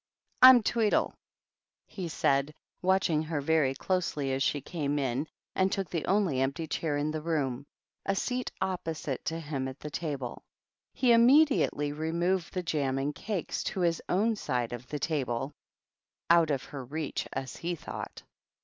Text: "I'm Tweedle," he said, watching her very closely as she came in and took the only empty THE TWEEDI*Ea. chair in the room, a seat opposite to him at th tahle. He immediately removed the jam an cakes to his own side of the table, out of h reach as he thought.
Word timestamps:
"I'm 0.41 0.63
Tweedle," 0.63 1.13
he 1.85 2.07
said, 2.07 2.55
watching 2.81 3.21
her 3.21 3.39
very 3.39 3.75
closely 3.75 4.33
as 4.33 4.41
she 4.41 4.59
came 4.59 4.97
in 4.97 5.27
and 5.55 5.71
took 5.71 5.91
the 5.91 6.05
only 6.05 6.41
empty 6.41 6.63
THE 6.63 6.69
TWEEDI*Ea. 6.69 6.79
chair 6.81 6.97
in 6.97 7.11
the 7.11 7.21
room, 7.21 7.67
a 8.03 8.15
seat 8.15 8.51
opposite 8.59 9.23
to 9.25 9.39
him 9.39 9.67
at 9.67 9.79
th 9.79 9.93
tahle. 9.93 10.41
He 10.95 11.11
immediately 11.11 11.91
removed 11.91 12.51
the 12.55 12.63
jam 12.63 12.97
an 12.97 13.13
cakes 13.13 13.63
to 13.65 13.81
his 13.81 14.01
own 14.09 14.35
side 14.35 14.73
of 14.73 14.87
the 14.87 14.97
table, 14.97 15.53
out 16.31 16.49
of 16.49 16.63
h 16.73 16.73
reach 16.73 17.27
as 17.31 17.57
he 17.57 17.75
thought. 17.75 18.23